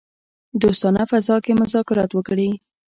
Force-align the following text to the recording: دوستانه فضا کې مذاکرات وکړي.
دوستانه 0.61 1.01
فضا 1.11 1.35
کې 1.45 1.51
مذاکرات 1.61 2.11
وکړي. 2.13 2.49